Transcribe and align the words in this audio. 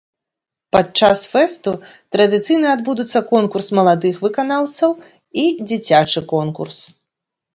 Падчас 0.75 1.19
фэсту 1.33 1.73
традыцыйна 2.15 2.67
адбудуцца 2.77 3.19
конкурс 3.33 3.67
маладых 3.79 4.15
выканаўцаў 4.25 4.91
і 5.43 5.47
дзіцячы 5.73 6.19
конкурс. 6.33 6.77